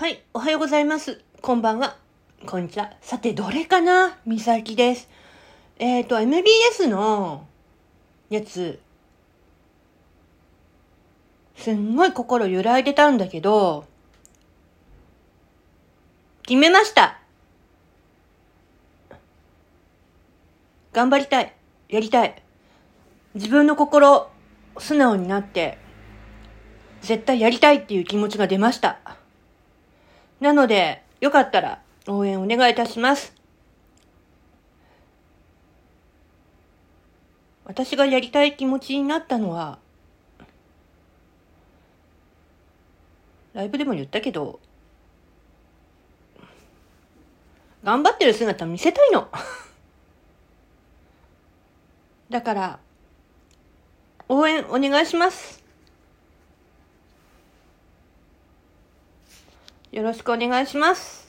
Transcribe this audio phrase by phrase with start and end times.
[0.00, 1.20] はい、おはようございます。
[1.42, 1.96] こんばんは。
[2.46, 2.92] こんにちは。
[3.00, 4.16] さて、どれかな？
[4.24, 5.08] みさきです。
[5.80, 7.48] えっ、と、MBS の
[8.30, 8.78] やつ、
[11.56, 13.86] すんごい心揺らいでたんだけど、
[16.42, 17.20] 決めました。
[20.92, 21.52] 頑張りたい。
[21.88, 22.40] やりたい。
[23.34, 24.30] 自分の心、
[24.78, 25.76] 素直になって、
[27.00, 29.17] 絶対やりたいっていう気持ちが出ました。
[30.40, 33.34] なので、よかったら応援お願いいたします。
[37.64, 39.78] 私がやりたい気持ちになったのは、
[43.52, 44.60] ライブでも言ったけど、
[47.84, 49.28] 頑張ってる姿見せたいの。
[52.30, 52.78] だから、
[54.28, 55.57] 応援お願いします。
[59.92, 61.27] よろしくお願いします。